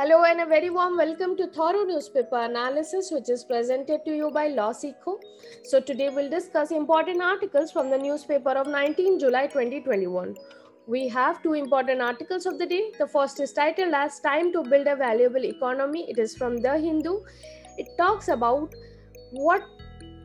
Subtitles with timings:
[0.00, 4.30] Hello and a very warm welcome to Thorough Newspaper Analysis, which is presented to you
[4.30, 5.18] by LawSikho.
[5.64, 10.34] So today we'll discuss important articles from the newspaper of 19 July 2021.
[10.86, 12.92] We have two important articles of the day.
[12.98, 16.06] The first is titled as Time to Build a Valuable Economy.
[16.08, 17.18] It is from The Hindu.
[17.76, 18.74] It talks about
[19.32, 19.62] what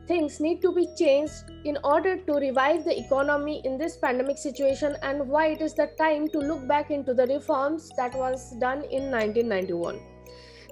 [0.06, 4.96] things need to be changed in order to revive the economy in this pandemic situation
[5.02, 8.84] and why it is the time to look back into the reforms that was done
[8.84, 9.98] in 1991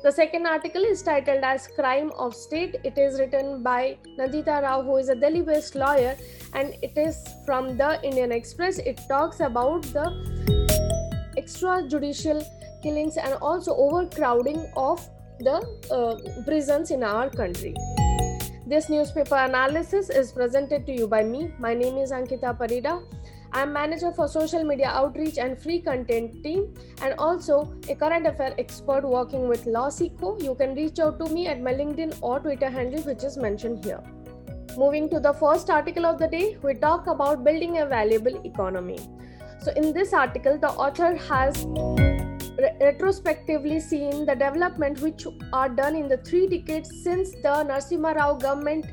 [0.05, 2.77] the second article is titled as crime of state.
[2.85, 6.15] It is written by nandita rao who is a delhi based lawyer
[6.53, 8.77] and it is from the indian express.
[8.77, 10.05] It talks about the
[11.39, 12.45] extrajudicial
[12.83, 15.09] killings and also overcrowding of
[15.41, 15.57] the
[15.91, 17.75] uh, prisons in our country
[18.67, 21.53] this newspaper analysis is presented to you by me.
[21.59, 23.03] My name is Ankita Parida.
[23.53, 28.27] I am manager for social media outreach and free content team and also a current
[28.27, 30.43] affair expert working with LawSikho.
[30.43, 33.85] You can reach out to me at my LinkedIn or Twitter handle which is mentioned
[33.85, 34.03] here.
[34.79, 38.99] Moving to the first article of the day, we talk about building a valuable economy.
[39.61, 41.65] So in this article, the author has
[42.81, 48.35] retrospectively seen the development which are done in the three decades since the Narasimha Rao
[48.35, 48.87] government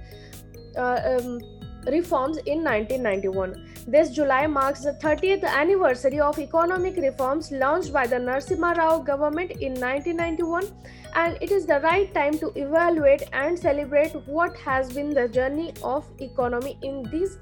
[0.78, 1.40] uh, um,
[1.88, 3.68] reforms in 1991.
[3.88, 9.52] This July marks the 30th anniversary of economic reforms launched by the Narasimha Rao government
[9.52, 10.72] in 1991
[11.16, 15.74] and it is the right time to evaluate and celebrate what has been the journey
[15.84, 17.38] of economy in these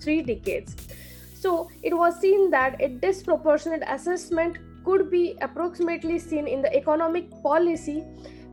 [0.00, 0.76] three decades.
[1.34, 7.30] So it was seen that a disproportionate assessment could be approximately seen in the economic
[7.42, 8.04] policy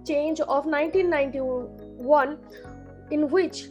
[0.05, 2.38] change of 1991
[3.11, 3.67] in which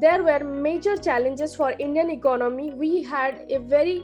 [0.00, 2.72] there were major challenges for indian economy.
[2.72, 4.02] We had a very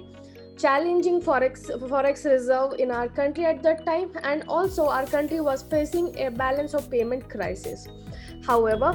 [0.59, 5.63] challenging forex forex reserve in our country at that time and also our country was
[5.63, 7.89] facing a balance of payment crisis.
[8.47, 8.93] However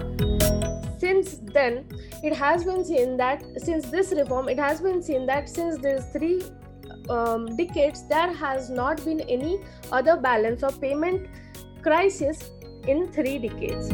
[0.99, 1.85] since then
[2.23, 6.05] it has been seen that since this reform it has been seen that since these
[6.13, 6.43] three
[7.09, 9.59] um, decades, there has not been any
[9.91, 11.27] other balance of payment
[11.81, 12.51] crisis
[12.87, 13.91] in three decades.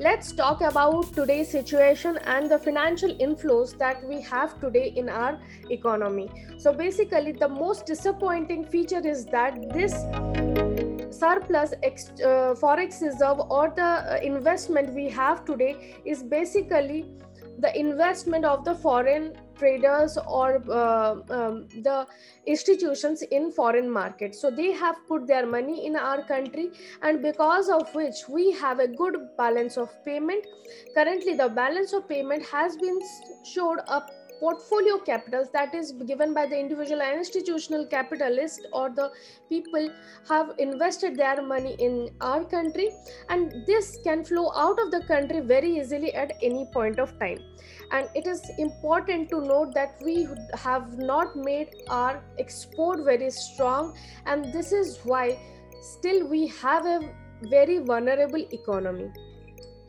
[0.00, 5.40] Let's talk about today's situation and the financial inflows that we have today in our
[5.70, 6.28] economy.
[6.58, 9.94] So, basically, the most disappointing feature is that this
[11.10, 17.06] surplus ex- uh, forex reserve or the uh, investment we have today is basically
[17.60, 22.06] the investment of the foreign traders or uh, um, the
[22.46, 24.40] institutions in foreign markets.
[24.40, 26.70] So they have put their money in our country
[27.02, 30.46] and because of which we have a good balance of payment.
[30.94, 32.98] Currently the balance of payment has been
[33.44, 39.10] showed up portfolio capitals that is given by the individual and institutional capitalist or the
[39.48, 39.88] people
[40.28, 42.90] have invested their money in our country.
[43.28, 47.38] And this can flow out of the country very easily at any point of time.
[47.90, 53.96] And it is important to note that we have not made our export very strong.
[54.26, 55.38] And this is why
[55.80, 57.00] still we have a
[57.42, 59.10] very vulnerable economy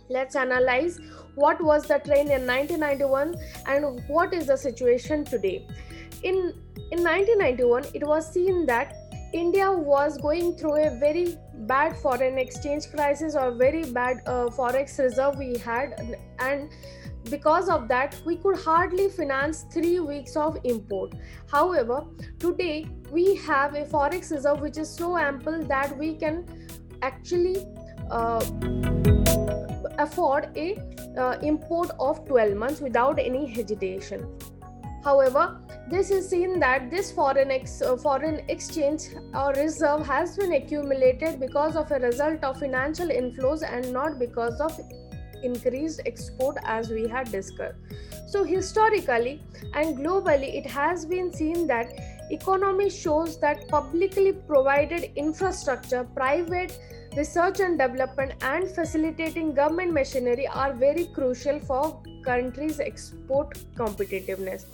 [0.09, 0.99] let's analyze
[1.35, 3.35] what was the trend in 1991
[3.67, 5.67] and what is the situation today.
[6.23, 6.53] In
[6.91, 8.93] in 1991 it was seen that
[9.33, 11.35] india was going through a very
[11.71, 15.95] bad foreign exchange crisis or very bad uh, forex reserve we had
[16.39, 16.69] and
[17.31, 21.15] because of that we could hardly finance 3 weeks of import.
[21.51, 22.05] However
[22.39, 26.45] today we have a forex reserve which is so ample that we can
[27.01, 27.65] actually
[28.11, 28.45] uh,
[29.99, 30.77] afford a
[31.17, 34.27] uh, import of 12 months without any hesitation.
[35.03, 39.01] However this is seen that this foreign ex, uh, foreign exchange
[39.35, 44.59] or reserve has been accumulated because of a result of financial inflows and not because
[44.59, 44.79] of
[45.43, 47.75] increased export as we had discussed.
[48.27, 49.43] So historically
[49.75, 51.93] and globally it has been seen that
[52.31, 56.79] economy shows that publicly provided infrastructure private
[57.15, 64.65] research and development and facilitating government machinery are very crucial for countries export competitiveness.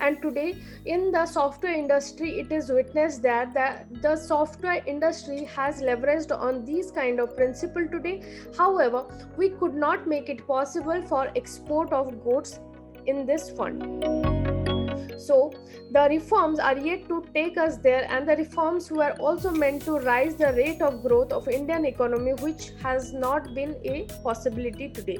[0.00, 0.56] And today
[0.86, 6.64] in the software industry it is witnessed that the, the software industry has leveraged on
[6.64, 8.22] these kind of principle today.
[8.56, 9.04] However
[9.36, 12.60] we could not make it possible for export of goods
[13.06, 14.37] in this fund
[15.18, 15.52] so
[15.90, 19.98] the reforms are yet to take us there, and the reforms were also meant to
[19.98, 25.18] rise the rate of growth of Indian economy, which has not been a possibility today.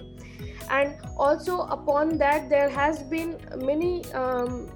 [0.70, 4.70] And also upon that, there has been many um,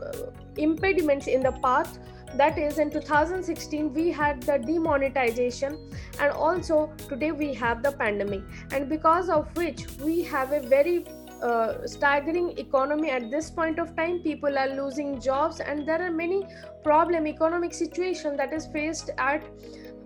[0.57, 1.99] impediments in the path
[2.37, 5.79] that is in 2016 we had the demonetization
[6.19, 8.41] and also today we have the pandemic
[8.71, 11.05] and because of which we have a very
[11.43, 16.11] uh, staggering economy at this point of time people are losing jobs and there are
[16.11, 16.47] many
[16.85, 19.43] problem economic situation that is faced at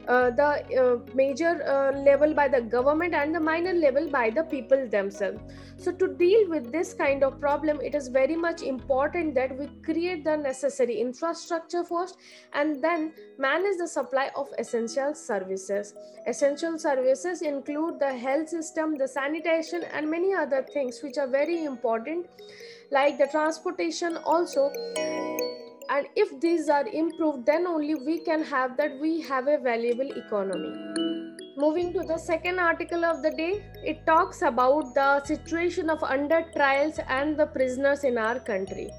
[0.09, 4.45] uh, the uh, major uh, level by the government and the minor level by the
[4.45, 5.41] people themselves.
[5.79, 9.67] So to deal with this kind of problem it is very much important that we
[9.85, 12.19] create the necessary infrastructure first
[12.53, 15.93] and then manage the supply of essential services.
[16.27, 21.65] Essential services include the health system the sanitation and many other things which are very
[21.65, 22.27] important
[22.91, 24.71] like the transportation also
[25.89, 30.11] and if these are improved then only we can have that we have a valuable
[30.11, 30.73] economy.
[31.57, 36.45] Moving to the second article of the day it talks about the situation of under
[36.55, 38.91] trials and the prisoners in our country.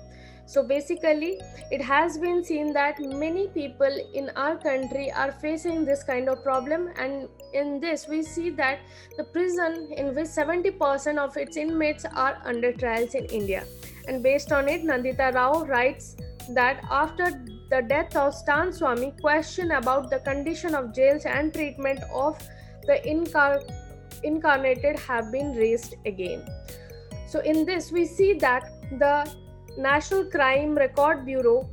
[0.46, 1.42] So basically
[1.72, 6.42] it has been seen that many people in our country are facing this kind of
[6.42, 8.80] problem and in this we see that
[9.18, 13.66] the prison in which 70% of its inmates are under trials in india.
[14.08, 16.16] And based on it nandita rao writes
[16.54, 17.32] that after
[17.70, 22.38] the death of Stan Swami, question about the condition of jails and treatment of
[22.84, 23.64] the incar-
[24.24, 26.46] incarnated have been raised again.
[27.28, 29.30] So, in this, we see that the
[29.78, 31.70] National Crime Record Bureau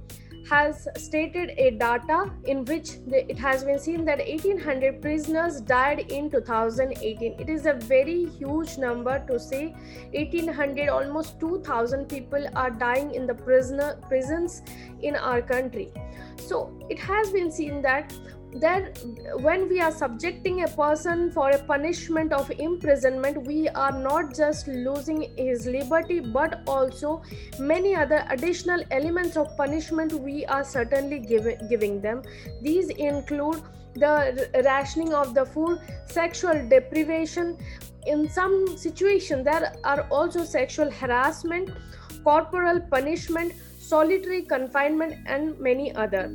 [0.49, 6.01] has stated a data in which the, it has been seen that 1800 prisoners died
[6.11, 9.75] in 2018 it is a very huge number to say
[10.13, 14.63] 1800 almost 2000 people are dying in the prisoner prisons
[15.03, 15.93] in our country.
[16.37, 18.13] So it has been seen that
[18.61, 18.99] that
[19.41, 24.69] when we are subjecting a person for a punishment of imprisonment we are not just
[24.69, 27.21] losing his liberty but also
[27.59, 32.23] many other additional elements of punishment we are certainly giving giving them.
[32.63, 33.63] These include
[33.95, 37.59] the rationing of the food sexual deprivation.
[38.07, 41.71] In some situations there are also sexual harassment
[42.23, 46.33] corporal punishment solitary confinement and many other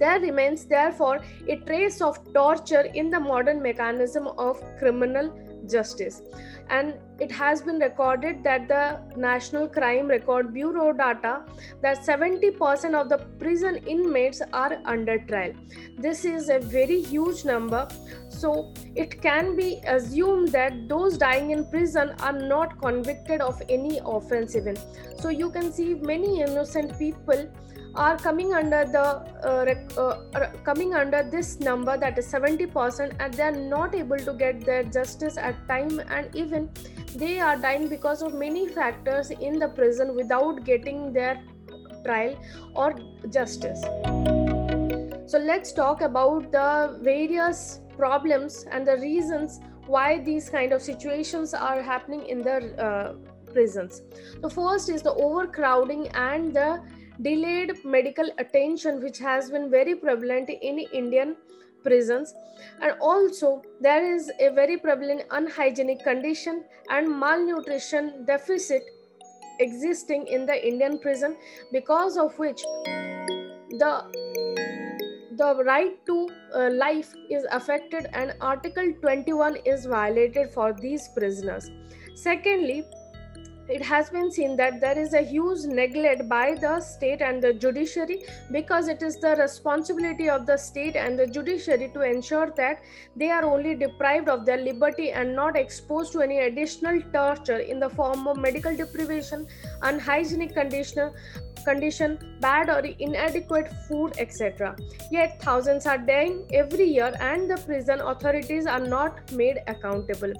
[0.00, 5.30] there remains, therefore, a trace of torture in the modern mechanism of criminal
[5.70, 6.22] justice.
[6.70, 11.42] And it has been recorded that the National Crime Record Bureau data
[11.82, 15.52] that 70% of the prison inmates are under trial.
[15.98, 17.88] This is a very huge number.
[18.28, 24.00] So it can be assumed that those dying in prison are not convicted of any
[24.04, 24.76] offense even.
[25.18, 27.50] So you can see many innocent people
[27.94, 29.04] are coming under the
[29.48, 34.18] uh, rec- uh, coming under this number that is 70% and they are not able
[34.18, 36.70] to get their justice at time and even
[37.16, 41.42] they are dying because of many factors in the prison without getting their
[42.04, 42.38] trial
[42.74, 42.94] or
[43.28, 43.80] justice.
[45.26, 51.54] So let's talk about the various problems and the reasons why these kind of situations
[51.54, 53.14] are happening in the uh,
[53.52, 54.02] prisons.
[54.40, 56.82] The first is the overcrowding and the
[57.22, 61.36] delayed medical attention which has been very prevalent in indian
[61.82, 62.34] prisons.
[62.82, 68.82] And also there is a very prevalent unhygienic condition and malnutrition deficit
[69.58, 71.36] existing in the indian prison
[71.72, 72.62] because of which
[73.78, 73.92] the
[75.40, 81.70] the right to uh, life is affected and article 21 is violated for these prisoners.
[82.14, 82.84] Secondly
[83.70, 87.52] it has been seen that there is a huge neglect by the state and the
[87.54, 92.82] judiciary because it is the responsibility of the state and the judiciary to ensure that
[93.14, 97.78] they are only deprived of their liberty and not exposed to any additional torture in
[97.78, 99.46] the form of medical deprivation
[99.82, 101.12] unhygienic condition
[101.64, 104.76] condition, bad or inadequate food, etc.
[105.10, 110.32] Yet thousands are dying every year and the prison authorities are not made accountable.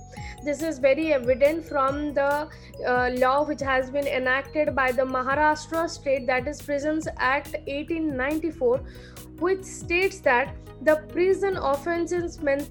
[0.44, 2.48] This is very evident from the
[2.86, 8.80] uh, law which has been enacted by the Maharashtra state that is Prisons Act 1894
[9.38, 12.70] which states that the prison offenses meant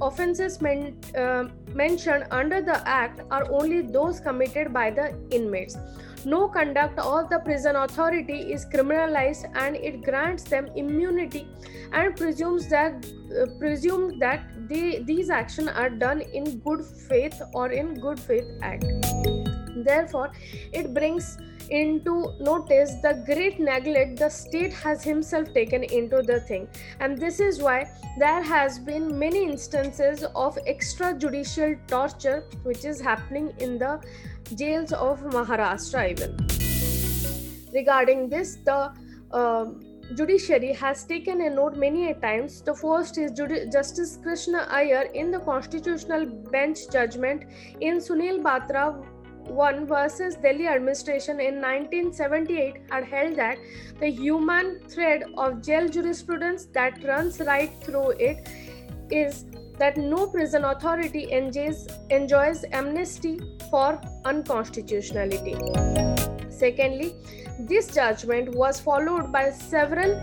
[0.00, 5.76] offenses men, uh, mentioned under the act are only those committed by the inmates.
[6.24, 11.48] No conduct of the prison authority is criminalized and it grants them immunity
[11.92, 17.72] and presumes that uh, presumes that they, these actions are done in good faith or
[17.72, 18.84] in good faith act
[19.84, 20.30] therefore
[20.72, 21.38] it brings
[21.70, 26.68] into notice the great neglect the state has himself taken into the thing
[27.00, 27.86] and this is why
[28.18, 34.00] there has been many instances of extrajudicial torture which is happening in the
[34.54, 36.36] jails of Maharashtra even.
[37.72, 38.92] Regarding this, the
[39.30, 39.66] uh,
[40.14, 42.60] judiciary has taken a note many a times.
[42.60, 47.44] The first is Judi- Justice Krishna Iyer in the Constitutional Bench judgment
[47.80, 49.02] in Sunil Batra
[49.52, 53.58] 1 versus Delhi administration in 1978 had held that
[54.00, 58.48] the human thread of jail jurisprudence that runs right through it
[59.10, 59.44] is
[59.78, 63.40] that no prison authority enjoys, enjoys amnesty
[63.70, 65.56] for unconstitutionality.
[66.50, 67.14] Secondly,
[67.58, 70.20] this judgment was followed by several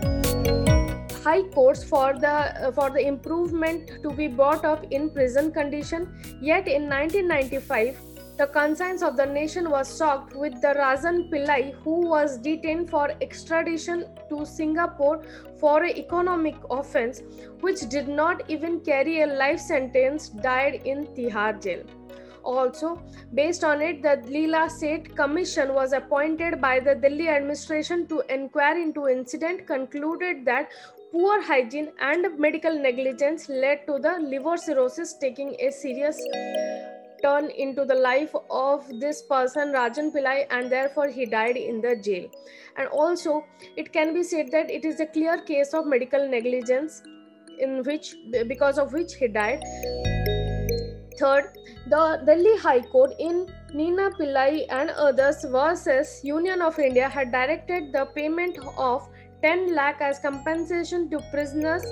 [1.24, 6.06] high courts for the uh, for the improvement to be brought up in prison condition
[6.40, 8.09] yet in 1995
[8.40, 13.10] the conscience of the nation was shocked with the Rajan Pillai, who was detained for
[13.20, 15.22] extradition to Singapore
[15.58, 17.20] for an economic offense,
[17.60, 21.82] which did not even carry a life sentence, died in Tihar jail.
[22.42, 23.02] Also,
[23.34, 28.78] based on it, the Leela Seth Commission was appointed by the Delhi administration to inquire
[28.78, 30.70] into incident, concluded that
[31.12, 36.18] poor hygiene and medical negligence led to the liver cirrhosis taking a serious
[37.22, 41.96] turn into the life of this person rajan pillai and therefore he died in the
[41.96, 42.28] jail.
[42.76, 43.44] And also
[43.76, 47.02] it can be said that it is a clear case of medical negligence
[47.58, 48.14] in which
[48.48, 49.62] because of which he died.
[51.18, 51.56] Third
[51.88, 57.92] the delhi high court in Nina Pillai and others versus Union of India had directed
[57.92, 59.08] the payment of
[59.42, 61.82] 10 lakh as compensation to prisoners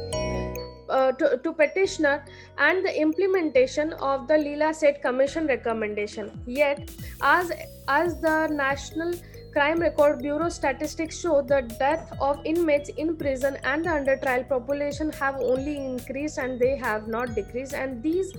[0.88, 2.25] uh, to, to, petitioner
[2.59, 6.30] and the implementation of the Leela Seth Commission recommendation.
[6.47, 6.90] Yet,
[7.23, 7.52] as
[7.88, 9.12] as the National
[9.52, 14.45] Crime Record Bureau statistics show, the death of inmates in prison and the under trial
[14.45, 18.33] population have only increased and they have not decreased, and these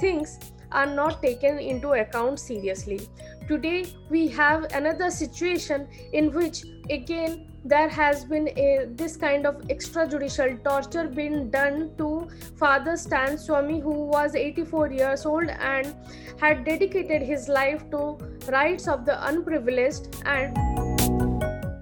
[0.00, 0.38] things
[0.72, 3.00] are not taken into account seriously.
[3.48, 9.62] Today, we have another situation in which, again, there has been a this kind of
[9.74, 15.94] extrajudicial torture being done to Father Stan Swami, who was 84 years old and
[16.38, 20.58] had dedicated his life to rights of the unprivileged, and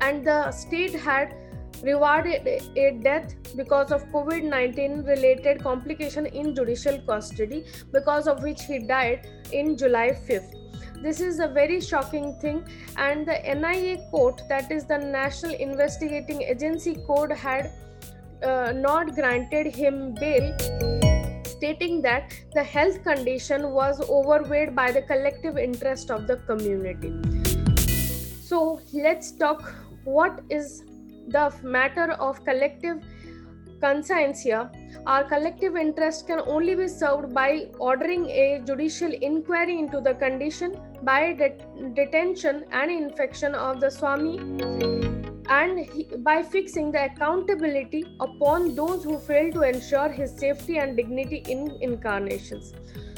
[0.00, 1.34] and the state had
[1.82, 2.46] rewarded
[2.76, 8.78] a death because of COVID 19 related complication in judicial custody, because of which he
[8.78, 10.62] died in July 5th.
[11.02, 12.64] This is a very shocking thing,
[12.96, 17.70] and the NIA court, that is the National Investigating Agency Code, had
[18.42, 20.56] uh, not granted him bail,
[21.44, 27.12] stating that the health condition was overweighed by the collective interest of the community.
[28.42, 29.74] So, let's talk
[30.04, 30.82] what is
[31.28, 33.02] the matter of collective
[33.80, 34.70] conscience here,
[35.06, 40.76] our collective interest can only be served by ordering a judicial inquiry into the condition
[41.02, 44.38] by det- detention and infection of the Swami
[45.48, 50.96] and he, by fixing the accountability upon those who fail to ensure his safety and
[50.96, 52.74] dignity in incarnations.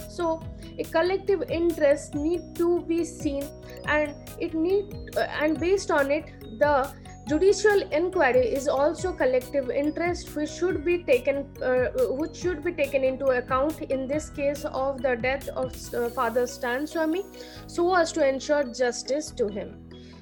[0.08, 0.42] So,
[0.78, 3.44] a collective interest need to be seen
[3.86, 6.26] and it need uh, and based on it
[6.58, 6.92] the
[7.28, 11.88] judicial inquiry is also collective interest which should be taken uh,
[12.20, 16.46] which should be taken into account in this case of the death of uh, father
[16.46, 17.22] stan swami
[17.66, 19.76] so as to ensure justice to him.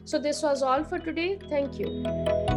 [0.05, 1.39] So this was all for today.
[1.49, 2.56] Thank you